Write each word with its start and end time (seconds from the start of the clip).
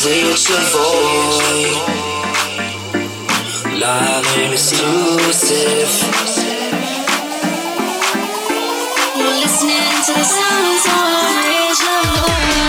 of 0.00 0.06
Ric 0.06 0.24
Lavoy. 0.48 1.62
Live 3.78 4.36
and 4.38 4.52
exclusive. 4.52 5.92
You're 9.16 9.36
listening 9.40 10.02
to 10.06 10.12
the 10.12 10.24
sounds 10.24 10.86
of 10.86 11.02
Ric 11.48 11.78
Lavoy. 11.84 12.59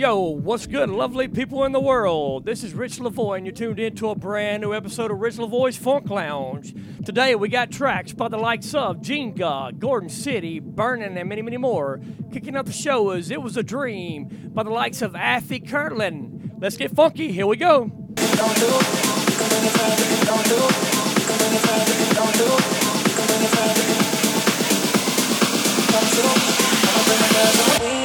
Yo, 0.00 0.18
what's 0.18 0.66
good, 0.66 0.88
lovely 0.88 1.28
people 1.28 1.62
in 1.62 1.72
the 1.72 1.78
world? 1.78 2.46
This 2.46 2.64
is 2.64 2.72
Ric 2.72 2.92
Lavoy, 2.92 3.36
and 3.36 3.44
you're 3.44 3.54
tuned 3.54 3.78
in 3.78 3.94
to 3.96 4.08
a 4.08 4.14
brand 4.14 4.62
new 4.62 4.72
episode 4.72 5.10
of 5.10 5.20
Ric 5.20 5.34
Lavoy's 5.34 5.76
Funk 5.76 6.08
Lounge. 6.08 6.74
Today, 7.04 7.34
we 7.34 7.50
got 7.50 7.70
tracks 7.70 8.14
by 8.14 8.28
the 8.28 8.38
likes 8.38 8.74
of 8.74 9.02
Gene 9.02 9.34
God, 9.34 9.78
Gorgon 9.78 10.08
City, 10.08 10.58
Burning, 10.58 11.18
and 11.18 11.28
many, 11.28 11.42
many 11.42 11.58
more. 11.58 12.00
Kicking 12.32 12.56
off 12.56 12.64
the 12.64 12.72
show 12.72 13.10
is 13.10 13.30
It 13.30 13.42
Was 13.42 13.58
a 13.58 13.62
Dream 13.62 14.50
by 14.54 14.62
the 14.62 14.70
likes 14.70 15.02
of 15.02 15.12
Afi 15.12 15.68
Kirtland. 15.68 16.52
Let's 16.58 16.78
get 16.78 16.92
funky. 16.92 17.30
Here 17.30 17.46
we 17.46 17.58
go. 17.58 17.82
We 17.82 17.90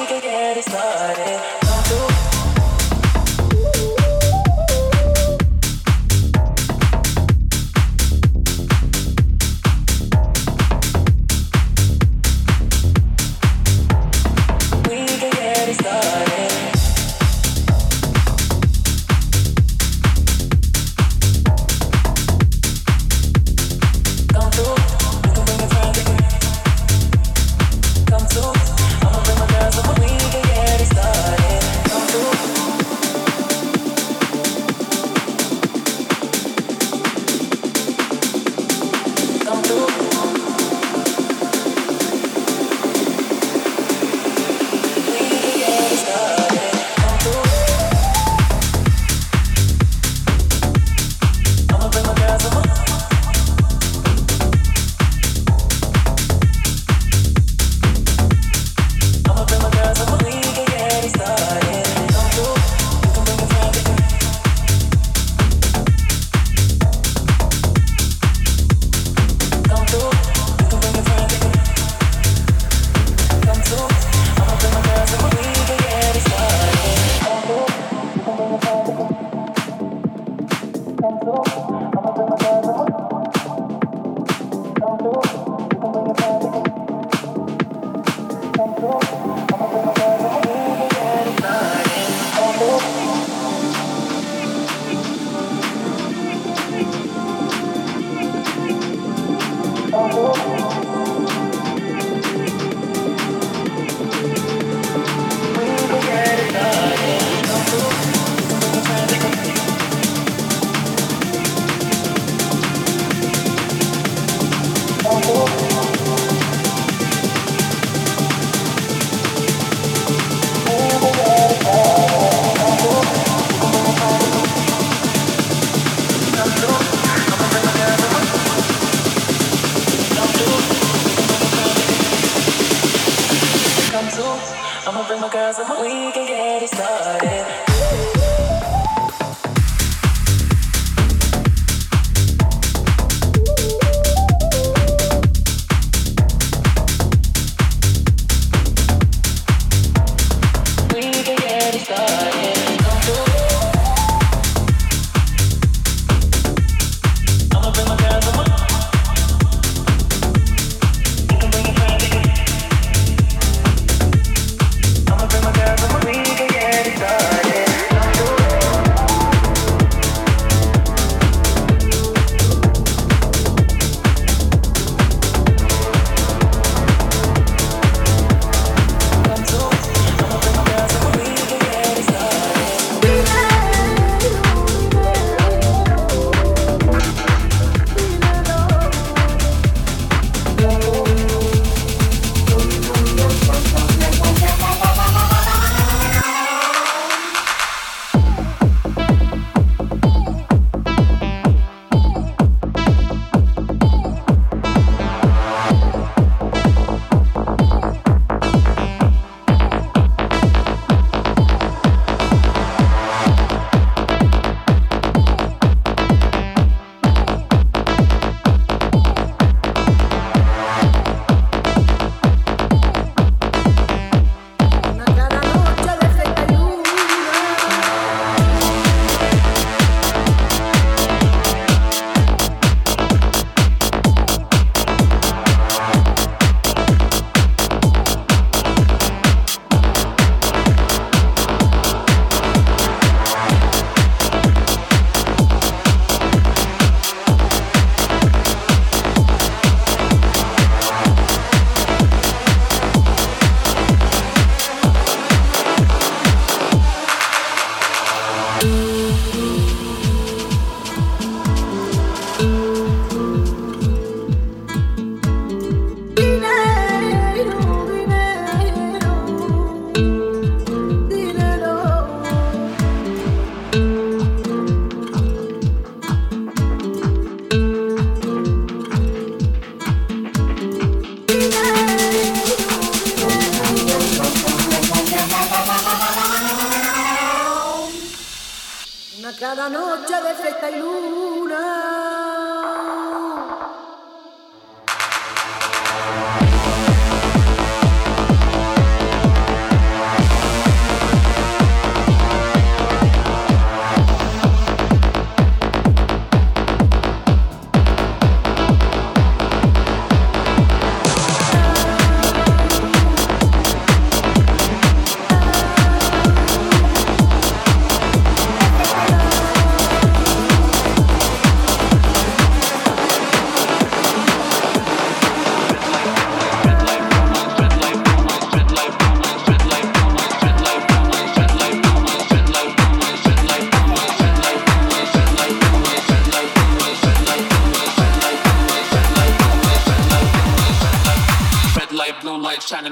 can 0.08 0.22
get 0.22 0.58
it 0.58 0.64
started. 0.66 1.65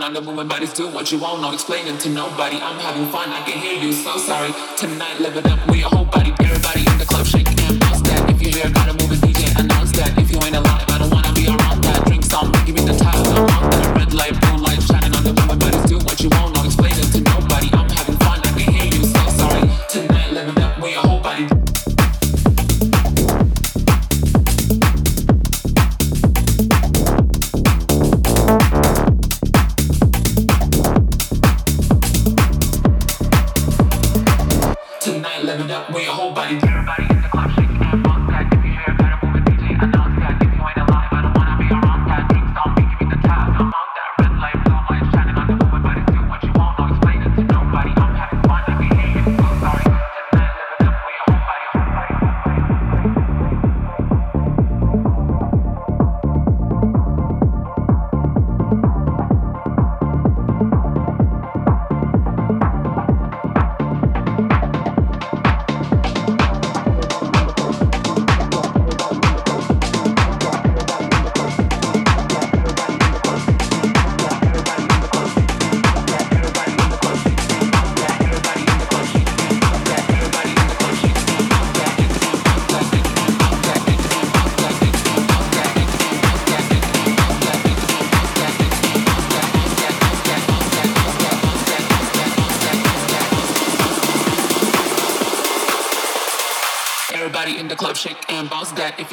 On 0.02 0.14
the 0.14 0.22
moving 0.22 0.48
bodies 0.48 0.74
do 0.74 0.88
what 0.90 1.12
you 1.12 1.20
want, 1.20 1.42
no 1.42 1.54
explaining 1.54 1.98
to 2.00 2.10
nobody. 2.10 2.58
I'm 2.58 2.80
having 2.80 3.06
fun, 3.12 3.30
I 3.30 3.44
can 3.44 3.60
hear 3.60 3.78
you, 3.80 3.94
so 3.94 4.18
sorry. 4.18 4.52
Tonight, 4.76 5.20
live 5.20 5.38
it 5.38 5.46
up 5.46 5.60
with 5.68 5.78
your 5.78 5.90
whole 5.90 6.06
body. 6.06 6.34
Everybody 6.40 6.82
in 6.82 6.98
the 6.98 7.06
club, 7.06 7.26
shake 7.26 7.48
and 7.48 7.80
bounce 7.80 8.02
that. 8.02 8.30
If 8.30 8.42
you 8.42 8.50
hear, 8.50 8.70
gotta 8.72 8.94
move 8.94 9.12
a 9.12 9.16
DJ, 9.16 9.54
announce 9.60 9.92
that. 9.94 10.18
If 10.18 10.32
you 10.32 10.40
ain't 10.42 10.56
alive, 10.56 10.86
I 10.90 10.98
don't 10.98 11.12
wanna 11.12 11.32
be 11.34 11.48
around 11.48 11.84
that. 11.84 12.06
Drink 12.08 12.26
some, 12.26 12.52
give 12.66 12.76
me 12.76 12.82
the 12.82 12.98
time, 12.98 13.16
I'm 13.16 13.70
that. 13.70 13.98
Red 13.98 14.14
light, 14.14 14.40
blue 14.42 14.58
light, 14.58 14.82
shining 14.82 15.16
on 15.16 15.24
the 15.24 15.34
moving 15.34 15.60
bodies 15.60 15.86
do 15.86 15.98
what 16.00 16.20
you 16.20 16.30
want, 16.30 16.56
no 16.56 16.66
explaining 16.66 16.83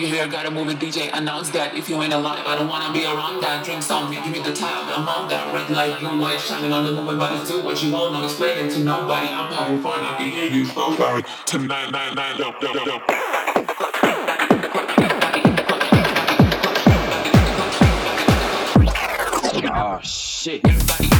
you 0.00 0.06
hear, 0.06 0.26
gotta 0.26 0.50
move 0.50 0.68
it, 0.68 0.78
DJ, 0.78 1.10
announce 1.12 1.50
that. 1.50 1.76
If 1.76 1.88
you 1.88 2.00
ain't 2.02 2.12
alive, 2.14 2.44
I 2.46 2.56
don't 2.56 2.68
wanna 2.68 2.92
be 2.92 3.04
around 3.04 3.42
that. 3.42 3.64
Drink 3.64 3.82
some, 3.82 4.10
give 4.10 4.26
me 4.26 4.40
the 4.40 4.54
time, 4.54 4.88
I'm 4.88 5.06
on 5.06 5.28
that. 5.28 5.52
Red 5.52 5.68
light, 5.70 6.00
blue 6.00 6.18
light, 6.20 6.40
shining 6.40 6.72
on 6.72 6.84
the 6.84 6.92
moving 6.92 7.18
bodies. 7.18 7.48
Do 7.48 7.62
what 7.62 7.82
you 7.82 7.92
want, 7.92 8.14
no 8.14 8.24
explaining 8.24 8.72
to 8.72 8.78
nobody. 8.80 9.28
I'm 9.28 9.52
having 9.52 9.82
fun, 9.82 10.00
I 10.00 10.16
can 10.16 10.30
hear 10.30 10.50
you. 10.50 10.64
So 10.64 10.94
sorry. 10.96 11.22
Tonight, 11.44 11.90
night, 11.90 12.14
night, 12.14 12.38
dope, 12.38 12.60
dope, 12.60 12.84
dope. 12.84 13.02
Oh 19.72 20.00
shit. 20.02 20.62
move 20.64 20.70
your 20.70 20.78
whole 20.78 20.88
body. 20.88 21.10
Everybody 21.10 21.19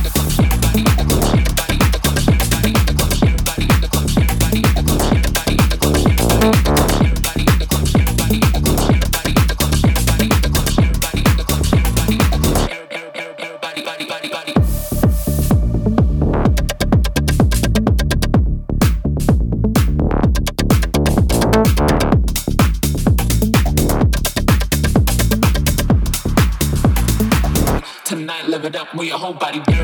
in 29.33 29.80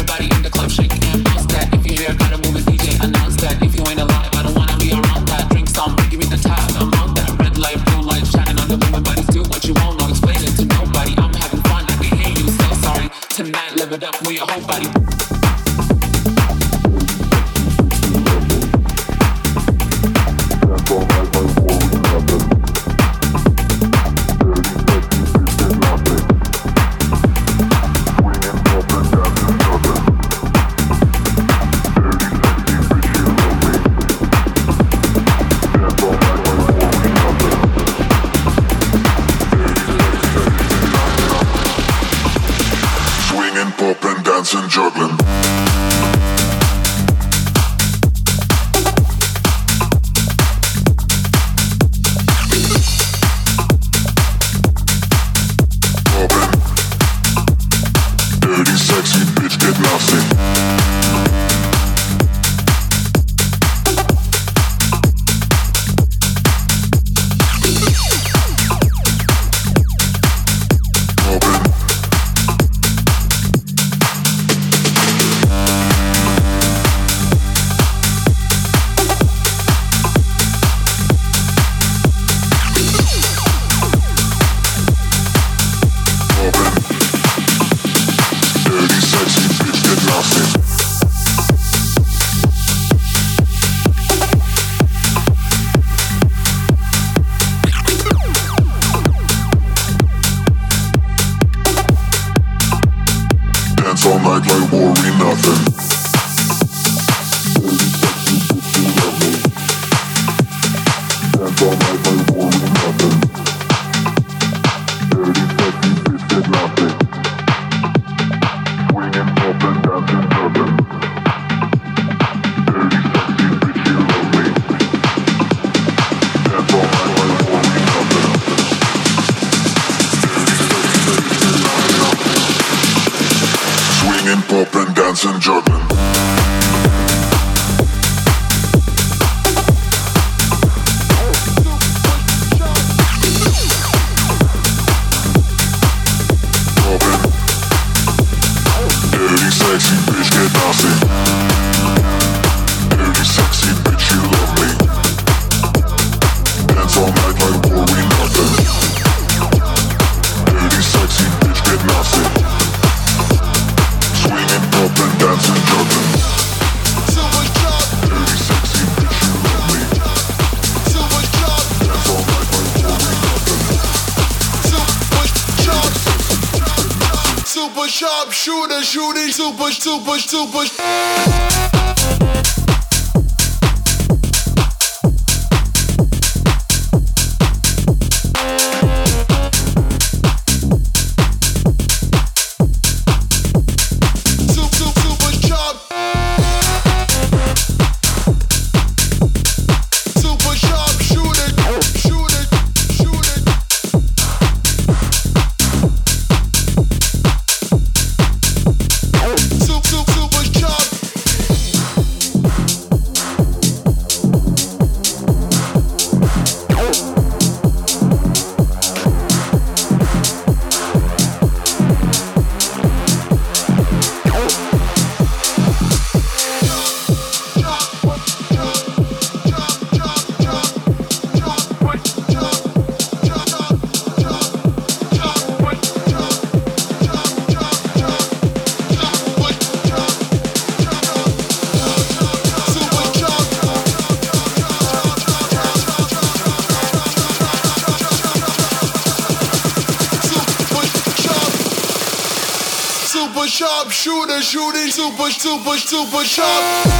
super 254.96 255.30
super 255.30 255.76
super 255.76 256.24
sharp 256.24 256.95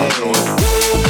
Senhor. 0.00 1.09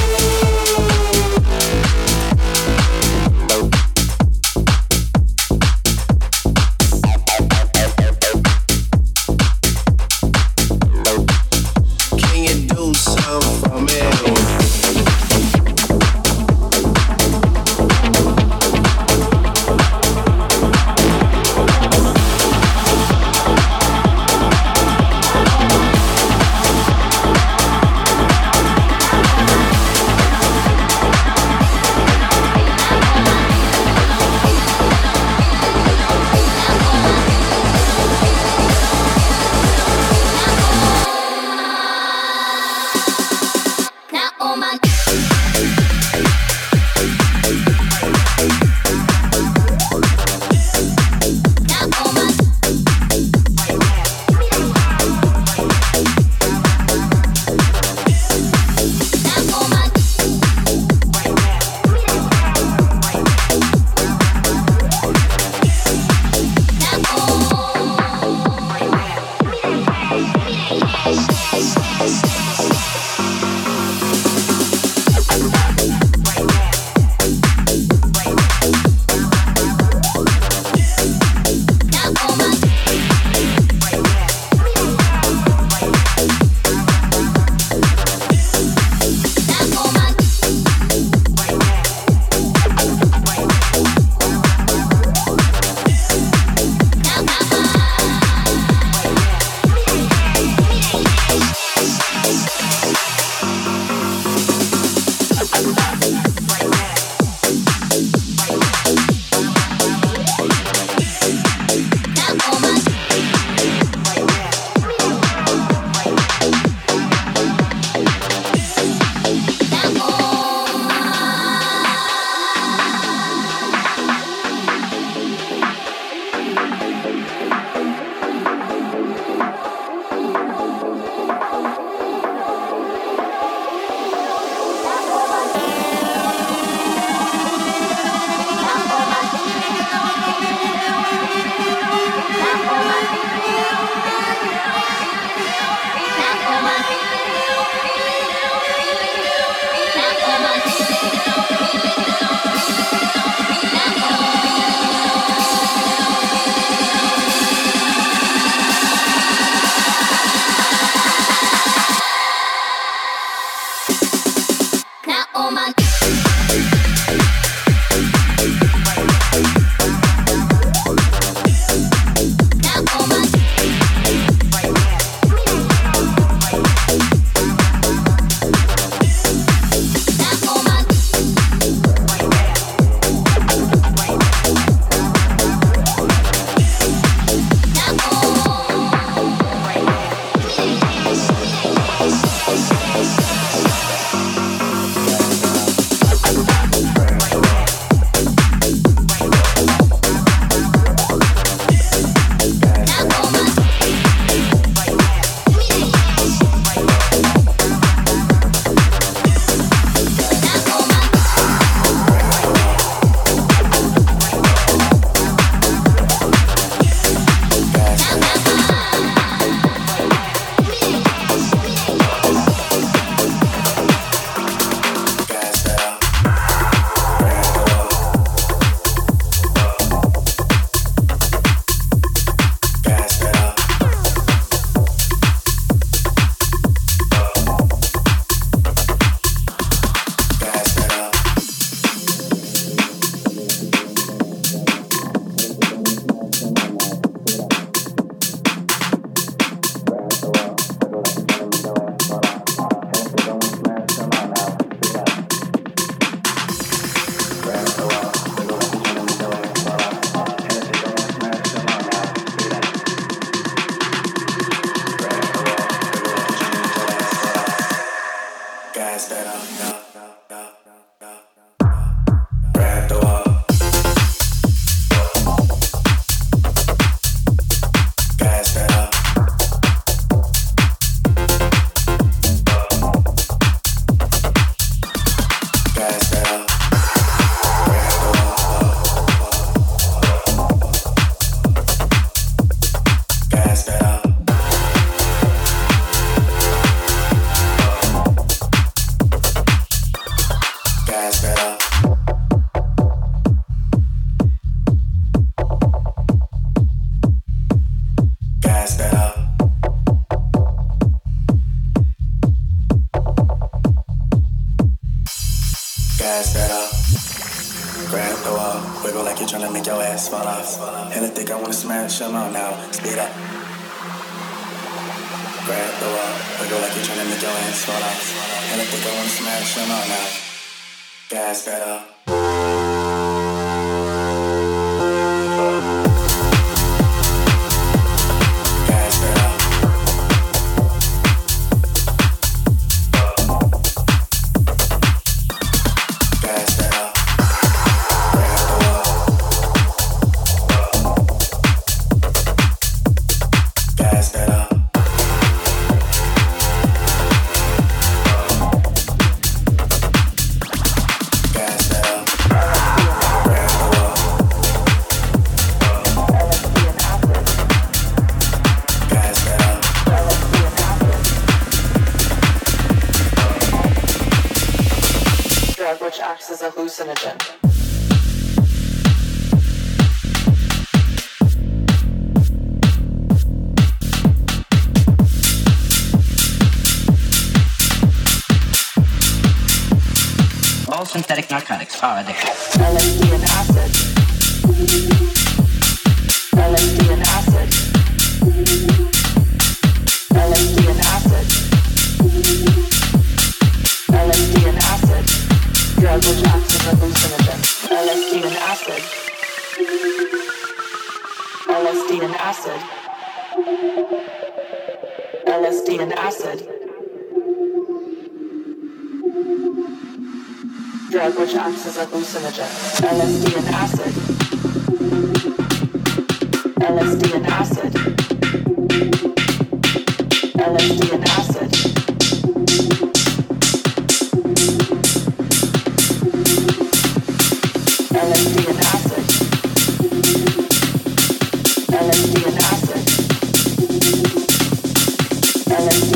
past 331.31 331.47
better. 331.47 331.64
Uh, 331.64 331.89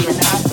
and 0.07 0.21
I 0.21 0.44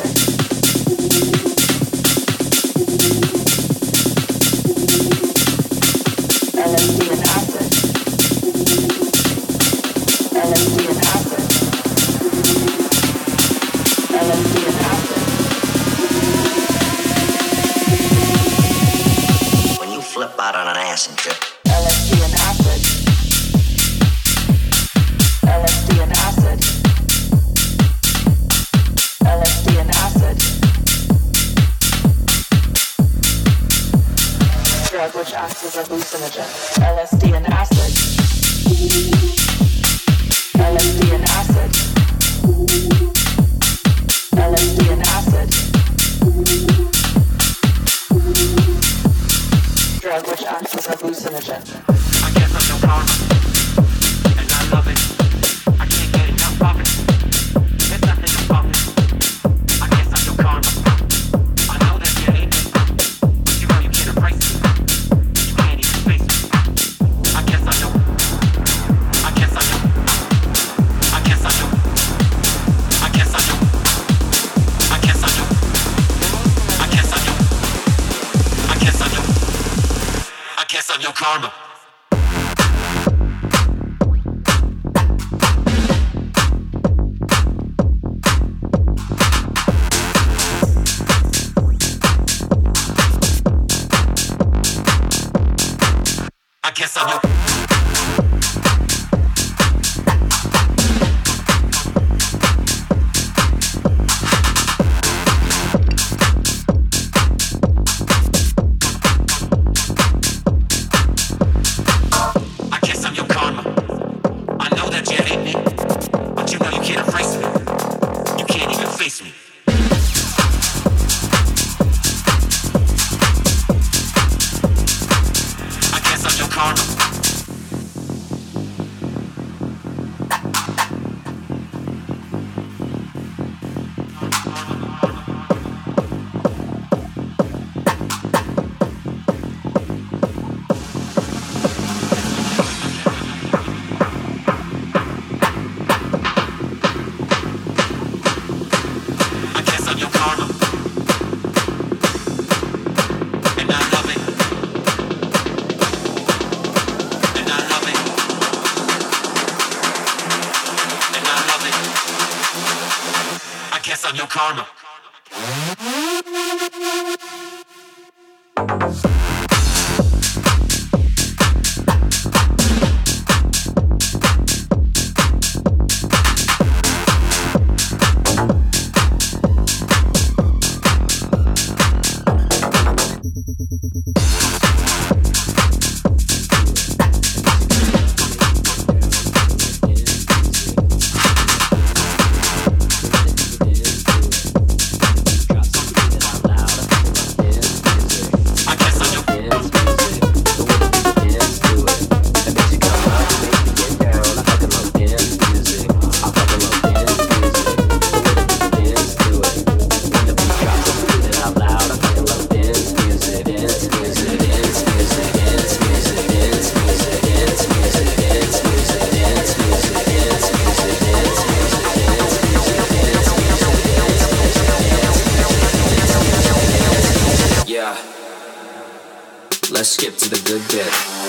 Let's 229.82 229.90
skip 229.90 230.16
to 230.18 230.30
the 230.30 230.40
good 230.46 230.62
bit. 230.70 231.21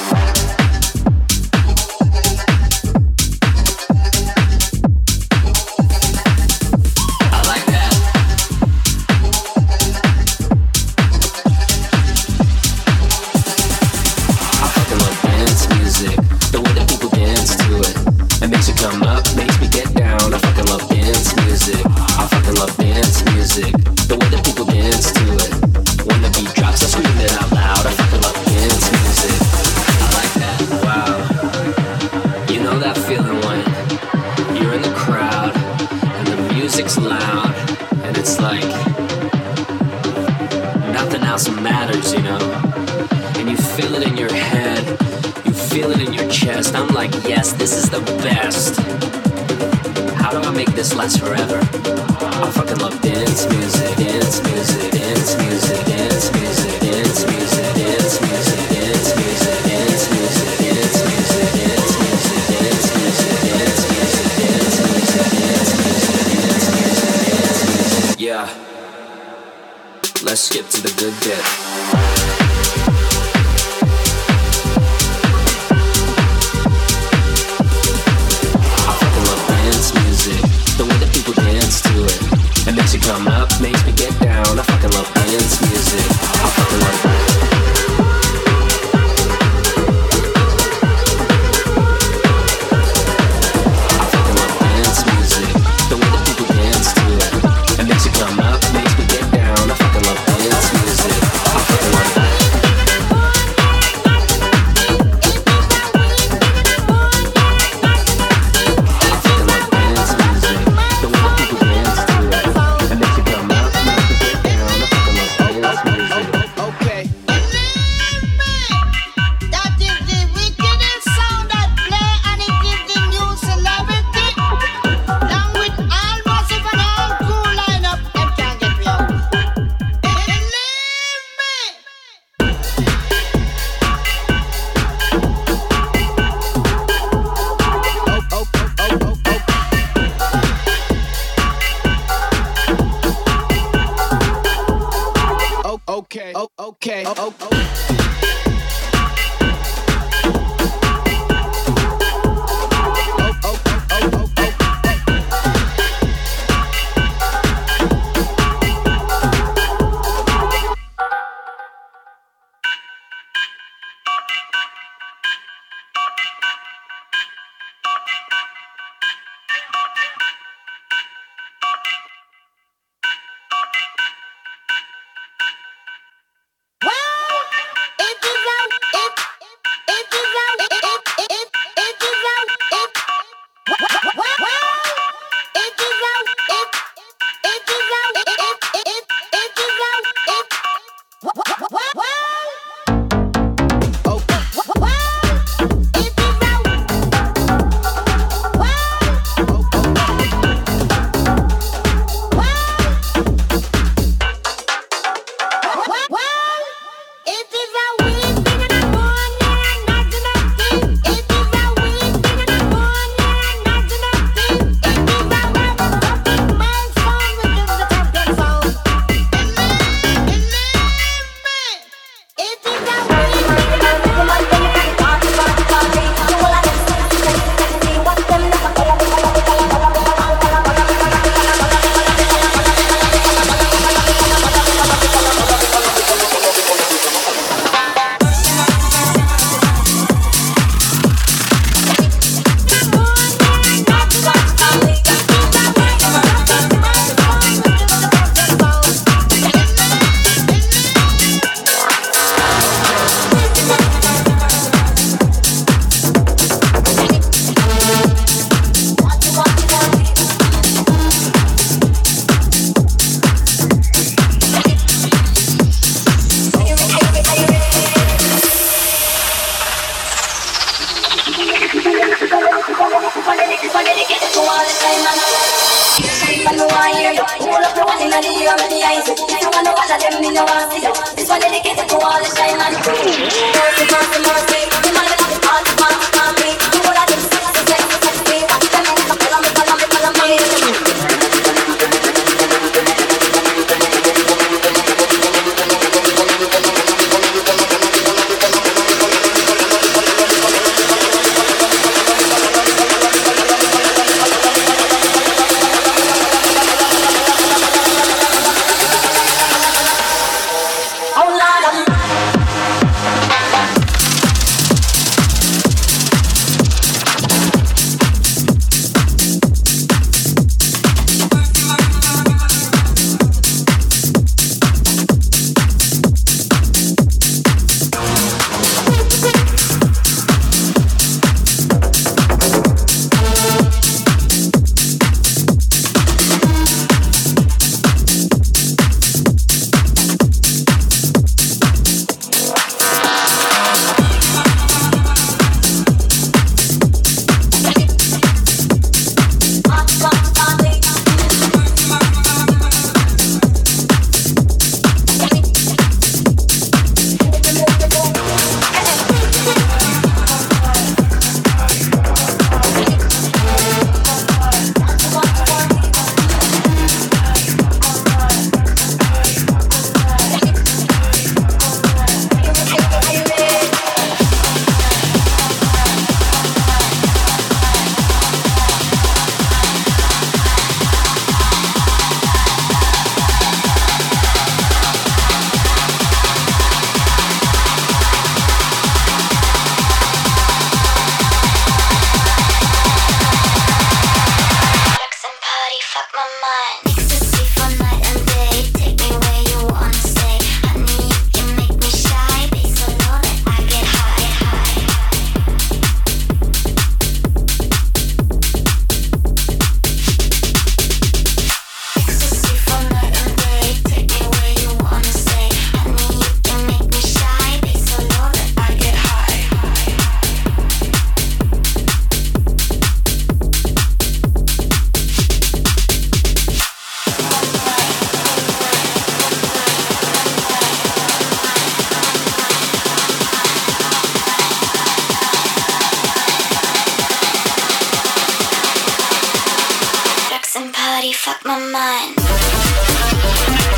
body, 441.03 441.13
fuck 441.13 441.45
my 441.45 441.59
mind. 441.59 443.72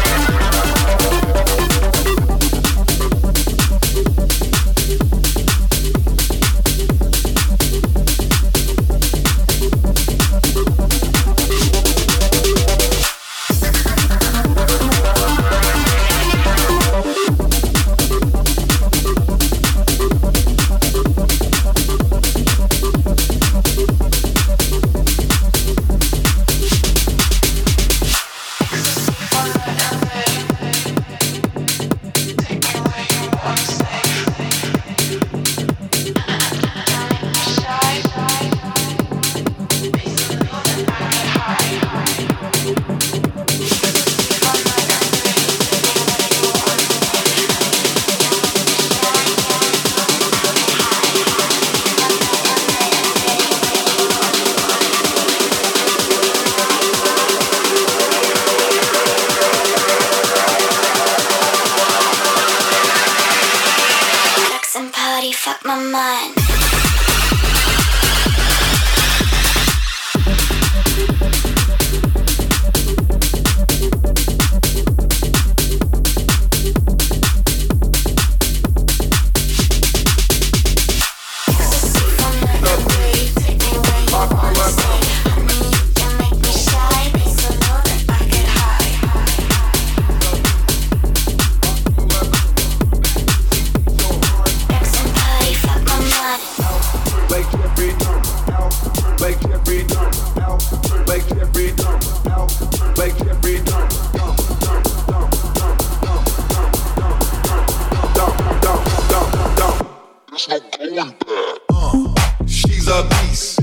Uh, 110.47 112.12
she's 112.47 112.86
a 112.86 113.09
beast. 113.09 113.59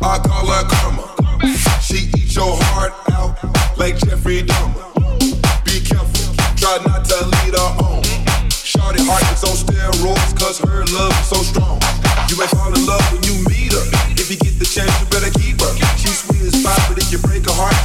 I 0.00 0.16
call 0.24 0.46
her 0.48 0.64
karma. 0.64 1.04
She 1.82 2.08
eats 2.16 2.34
your 2.34 2.56
heart 2.72 2.94
out 3.12 3.36
like 3.76 3.98
Jeffrey 3.98 4.40
Dahmer. 4.40 4.96
Be 5.68 5.76
careful, 5.84 6.32
try 6.56 6.80
not 6.88 7.04
to 7.04 7.20
lead 7.20 7.52
her 7.52 7.70
on. 7.84 8.02
Shorty 8.48 9.04
heart 9.04 9.28
is 9.28 9.44
on 9.44 9.60
steroids, 9.60 10.32
cause 10.40 10.58
her 10.60 10.88
love 10.96 11.12
is 11.20 11.28
so 11.28 11.36
strong. 11.44 11.76
You 12.32 12.40
ain't 12.40 12.50
fall 12.50 12.72
in 12.72 12.86
love 12.86 13.04
when 13.12 13.22
you 13.28 13.36
meet 13.52 13.76
her. 13.76 13.84
If 14.16 14.30
you 14.30 14.38
get 14.40 14.56
the 14.58 14.64
chance, 14.64 14.88
you 14.96 15.06
better 15.12 15.28
keep 15.36 15.60
her. 15.60 15.72
She's 16.00 16.24
sweet 16.24 16.48
as 16.48 16.56
pie, 16.64 16.80
but 16.88 16.96
if 16.96 17.12
you 17.12 17.18
break 17.18 17.44
her 17.44 17.52
heart, 17.52 17.76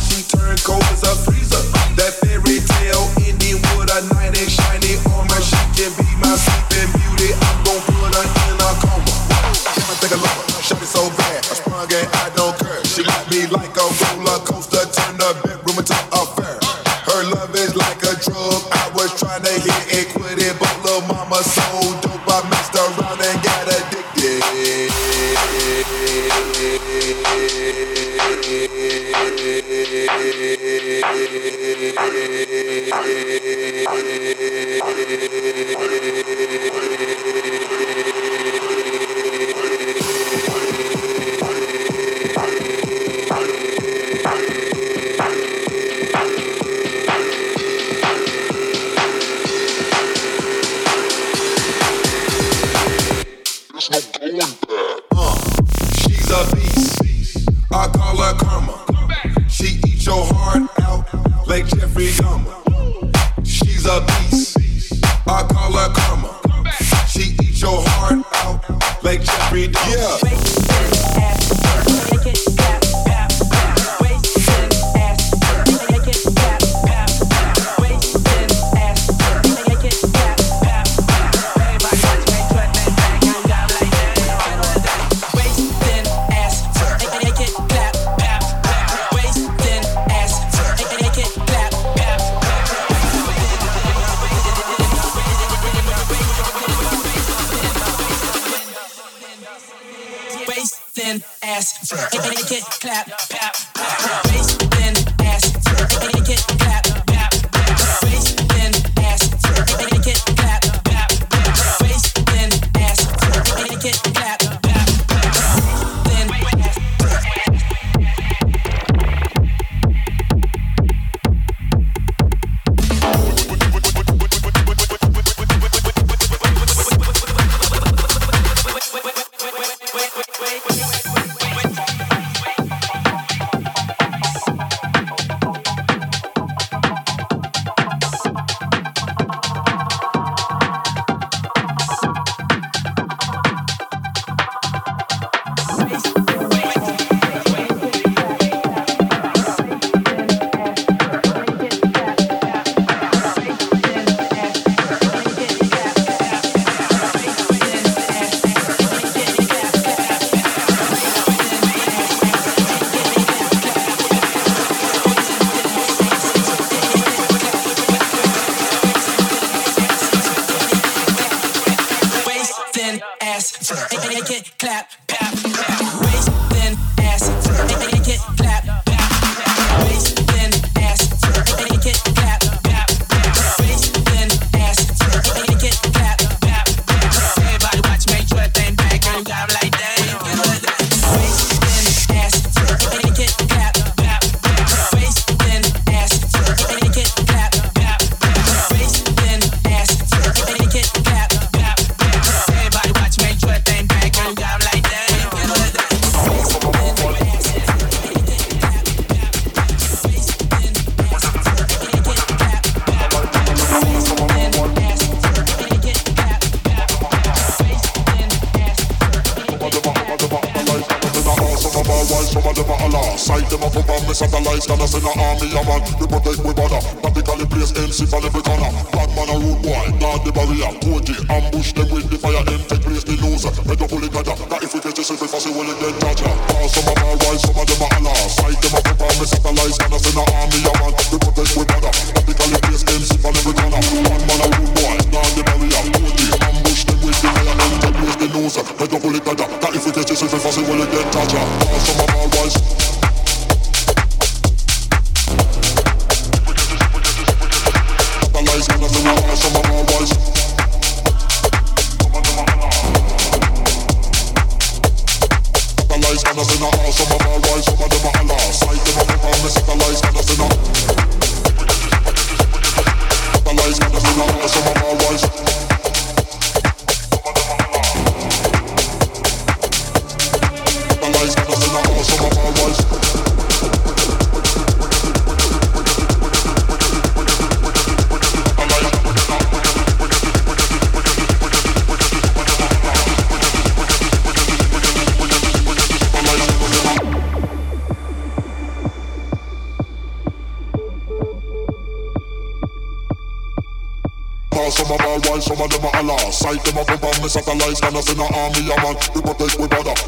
clap, 101.91 102.79
clap, 102.79 103.07
clap. 103.29 103.70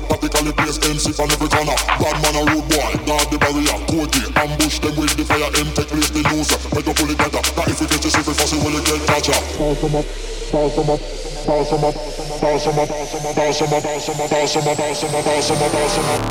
Practically 0.08 0.54
place 0.54 0.78
MC 0.82 1.12
from 1.14 1.30
every 1.32 1.50
corner. 1.50 1.78
Bad 2.00 2.18
man 2.22 2.36
a 2.38 2.42
rude 2.50 2.68
boy, 2.70 2.92
guard 3.06 3.28
the 3.32 3.38
barrier, 3.38 3.78
code 3.90 4.14
ambush 4.38 4.80
them 4.80 4.96
with 4.96 5.16
the 5.16 5.24
fire, 5.24 5.50
M 5.60 5.70
take 5.74 5.90
place 5.90 6.12
the 6.12 6.22
news. 6.30 6.50
Make 6.74 6.88
up 6.88 6.96
pull 6.96 7.10
it 7.10 7.18
better, 7.18 7.42
that 7.42 7.68
if 7.70 7.80
we 7.80 7.86
get 7.88 8.04
you, 8.04 8.12
if 8.12 8.28
we 8.28 8.34
fussy, 8.34 8.58
will 8.60 8.76
you 8.76 8.84
get 8.84 9.02
catcher? 9.08 9.38
Pass 9.58 9.80
them 9.82 9.96
up, 9.96 10.06
pass 10.52 10.74
them 10.76 10.90
up, 10.90 11.02
pass 11.48 11.70
them 11.70 11.84
up, 11.84 11.96
pass 12.42 12.64
them 12.66 12.80
up, 12.80 12.88
pass 12.90 13.10
them 13.14 13.24
up, 13.24 13.36
pass 13.36 13.60
them 13.60 13.74
up, 13.74 13.84
pass 13.84 14.06
them 14.06 14.20
up, 14.20 14.30
pass 14.30 14.54
them 14.54 14.68
up, 14.68 14.78
pass 14.78 15.02
them 15.02 15.16
up, 15.16 15.24
pass 15.24 15.48
them 15.48 15.62
up, 15.64 15.72
pass 15.72 15.96
them 15.96 16.10
up. 16.14 16.22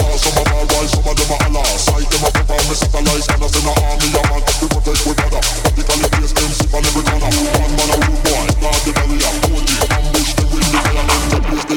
Pass 0.00 0.20
some 0.20 0.38
of 0.40 0.48
our 0.50 0.66
boys, 0.66 0.90
some 0.90 1.06
of 1.06 1.14
them 1.14 1.30
are 1.30 1.40
Allah. 1.46 1.64
Sight 1.78 2.08
them 2.10 2.24
up 2.26 2.34
above 2.34 2.64
me, 2.66 2.74
satellites, 2.74 3.26
gonna 3.30 3.48
send 3.48 3.68
an 3.70 3.76
army, 3.78 4.08
a 4.10 4.22
man. 4.26 4.42
We 4.60 4.66
protect 4.68 5.00
we 5.06 5.12
border, 5.14 5.42
practically 5.42 6.08
place 6.10 6.34
MC 6.34 6.60
from 6.66 6.84
every 6.84 7.04
corner. 7.06 7.30
Bad 7.30 7.70
man 7.76 7.90
a 7.90 7.96
rude 8.00 8.22
boy, 8.24 8.46
guard 8.60 8.80
the 8.82 8.90
barrier, 8.96 9.32
code 9.44 9.70
ambush 9.90 10.09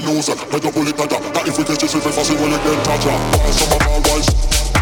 Loser, 0.03 0.35
like 0.51 0.65
a 0.65 0.71
bullet 0.71 0.97
cutter 0.97 1.19
That 1.33 1.47
if 1.47 1.57
we 1.57 1.63
catch 1.63 1.81
it, 1.81 1.93
we 1.93 2.01
fail, 2.01 2.11
fast, 2.11 2.29
we 2.29 2.35
will 2.35 2.49
get 2.49 2.83
toucher 2.83 3.09
Pass 3.09 3.63
on 3.63 3.69
my 3.69 3.77
bad 3.77 4.03
boys 4.03 4.72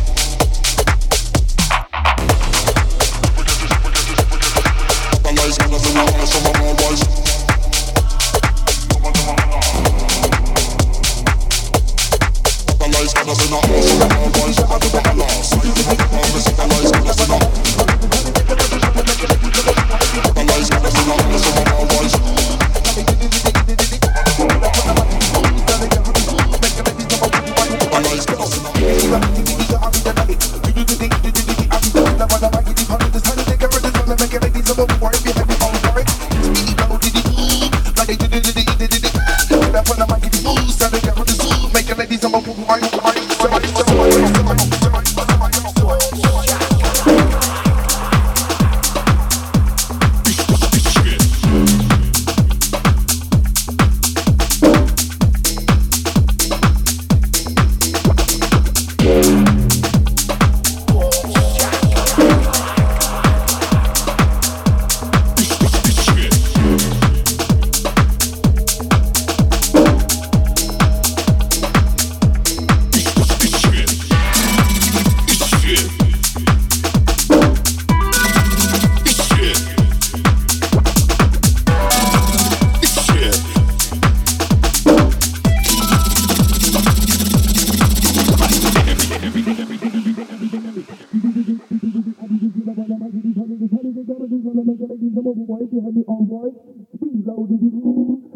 you 95.71 95.81
had 95.83 95.95
me, 95.95 96.03
on 96.07 96.27
homeboy? 96.27 96.51
Be 96.99 97.07
loaded, 97.25 97.61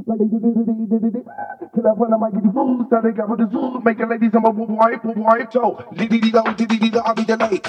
like 0.07 0.19
they 0.19 0.29
did 0.31 0.43
it. 0.43 0.55
did 0.55 0.69
it, 0.69 0.89
did 0.89 1.03
it, 1.03 1.13
did 1.13 1.15
it. 1.19 1.25
Can 1.75 1.85
I 1.85 1.91
run 1.91 2.11
the 2.11 2.17
mic, 2.17 2.33
get 2.33 2.43
the 2.43 2.53
food? 2.55 2.87
Starting 2.87 3.19
out 3.19 3.29
with 3.29 3.39
the 3.43 3.47
zoo, 3.51 3.81
making 3.83 4.09
ladies, 4.09 4.31
I'm 4.33 4.45
a 4.45 4.53
boy, 4.53 4.95
it, 4.95 5.03
boy, 5.03 5.45
so. 5.51 5.83
Diddy, 5.93 6.19
diddy, 6.19 6.65
diddy, 6.65 6.99
I'll 6.99 7.15
be 7.15 7.23
the 7.23 7.37
late. 7.37 7.65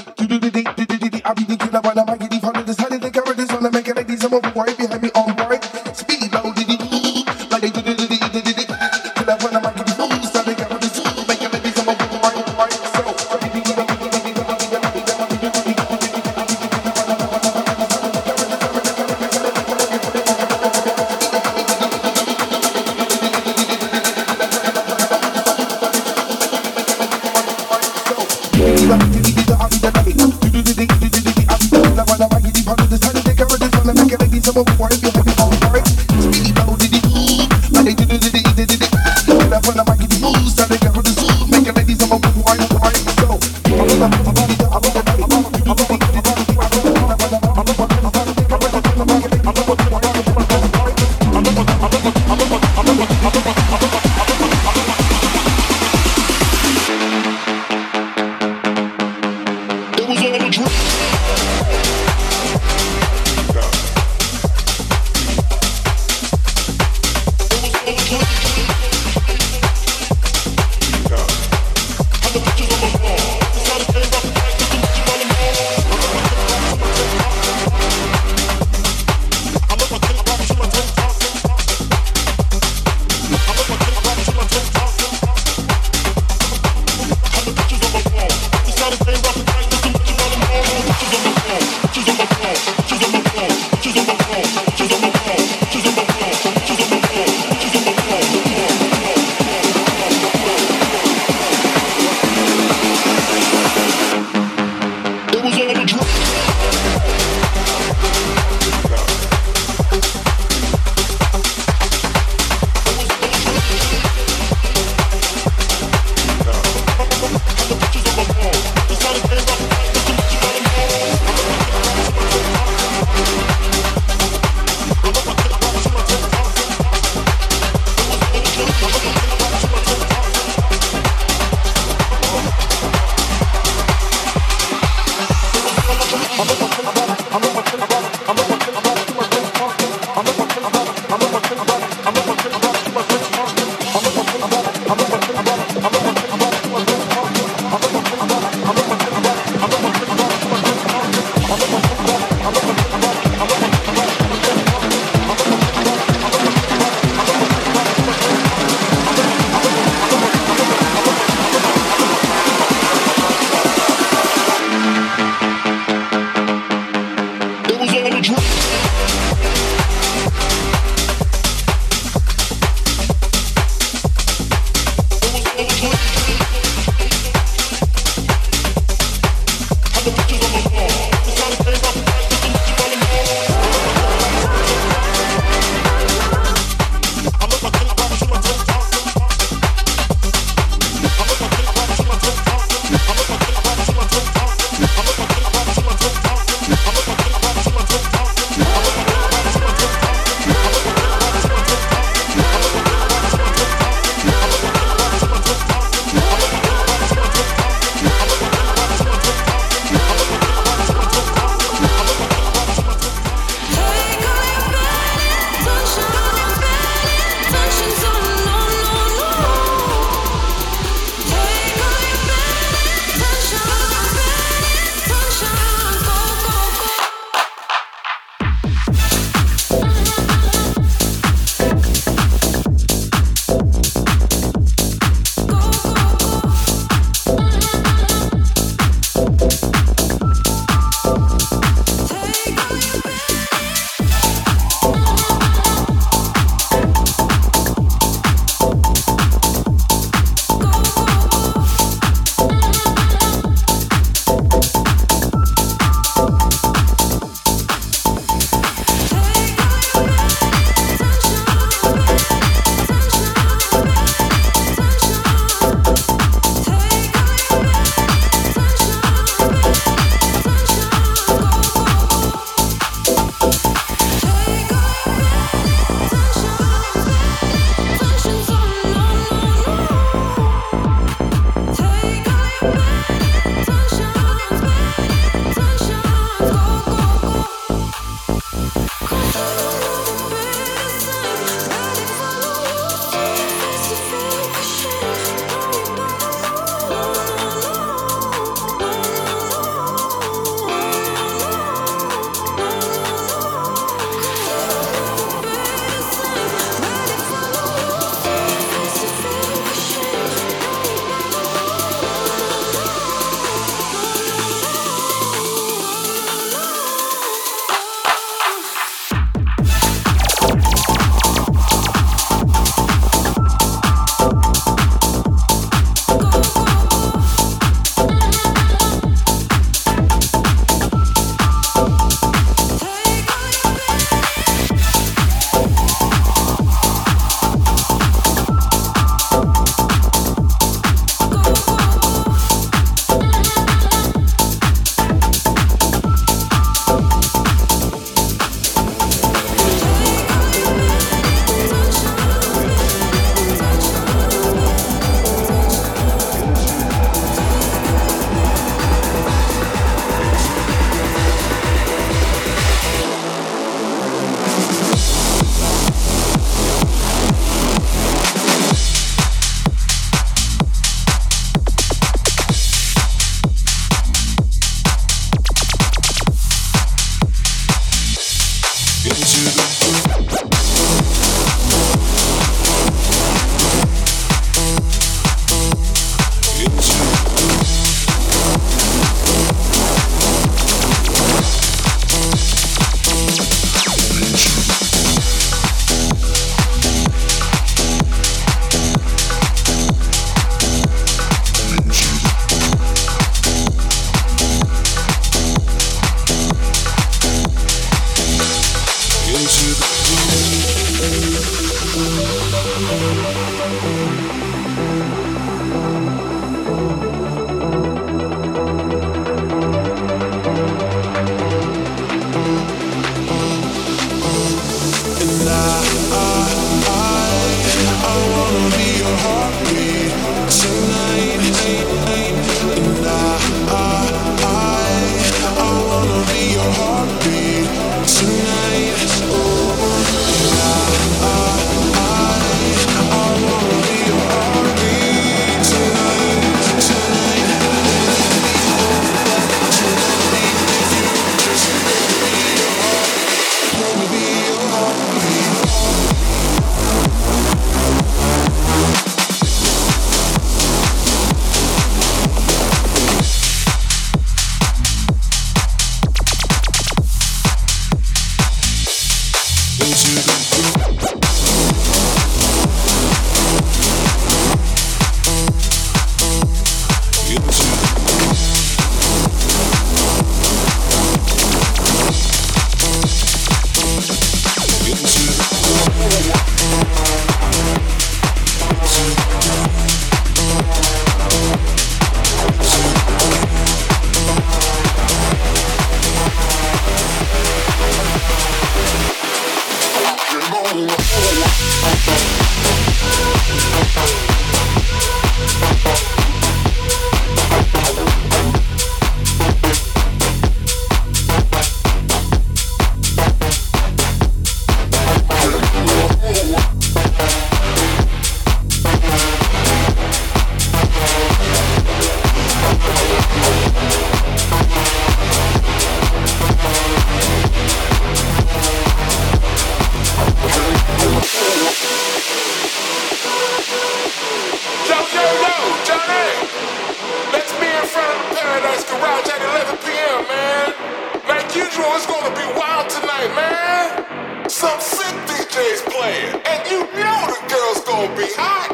it's 541.95 542.07
gonna 542.07 542.35
be 542.35 542.47
wild 542.59 542.89
tonight, 542.91 543.31
man. 543.37 544.49
Some 544.49 544.81
sick 544.81 545.15
DJs 545.29 545.81
playing, 545.93 546.43
and 546.45 546.71
you 546.71 546.81
know 546.99 547.19
the 547.33 547.41
girls 547.53 547.81
gonna 547.85 548.17
be 548.17 548.29
hot. 548.37 548.69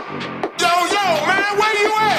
Yo, 0.60 0.72
yo, 0.94 1.04
man, 1.26 1.58
where 1.58 1.74
you 1.82 1.90
at? 1.98 2.11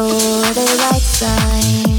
for 0.00 0.54
the 0.54 0.64
right 0.80 1.02
sign. 1.02 1.89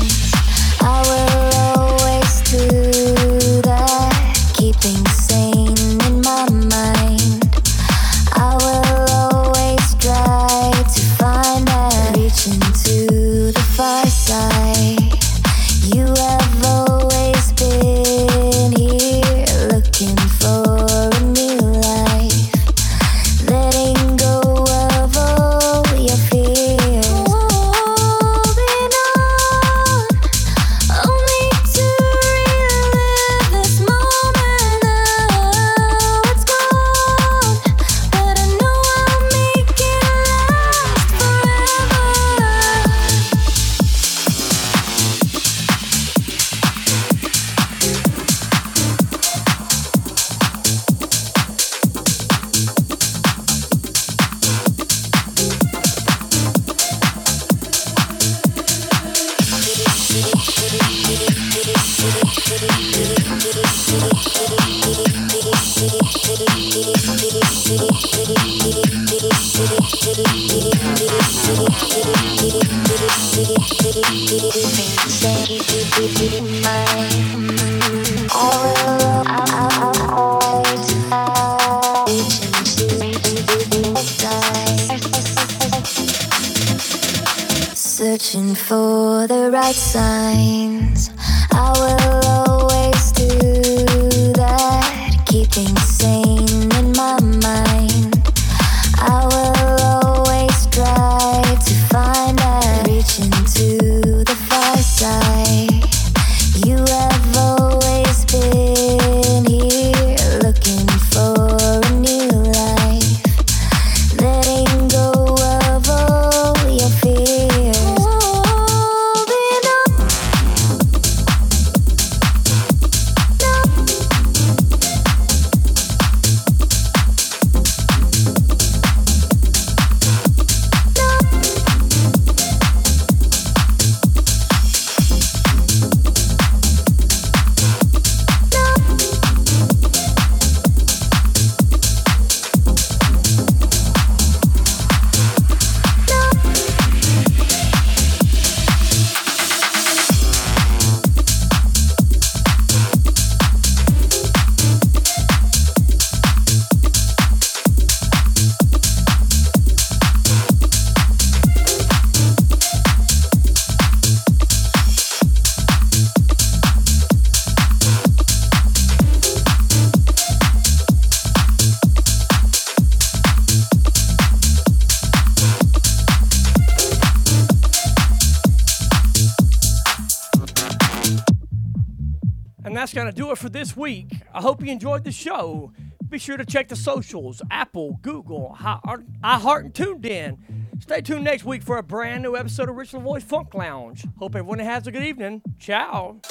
To 183.11 183.17
do 183.17 183.31
it 183.31 183.37
for 183.37 183.49
this 183.49 183.75
week. 183.75 184.09
I 184.33 184.39
hope 184.39 184.63
you 184.63 184.71
enjoyed 184.71 185.03
the 185.03 185.11
show. 185.11 185.73
Be 186.07 186.17
sure 186.17 186.37
to 186.37 186.45
check 186.45 186.69
the 186.69 186.77
socials 186.77 187.41
Apple, 187.51 187.99
Google, 188.01 188.55
iHeart, 188.57 189.65
and 189.65 189.73
TuneIn. 189.73 190.37
Stay 190.81 191.01
tuned 191.01 191.25
next 191.25 191.43
week 191.43 191.61
for 191.61 191.75
a 191.77 191.83
brand 191.83 192.23
new 192.23 192.37
episode 192.37 192.69
of 192.69 192.77
Ric 192.77 192.87
Lavoy's 192.91 193.23
Funk 193.23 193.53
Lounge. 193.53 194.05
Hope 194.17 194.33
everyone 194.33 194.59
has 194.59 194.87
a 194.87 194.93
good 194.93 195.03
evening. 195.03 195.41
Ciao. 195.59 196.21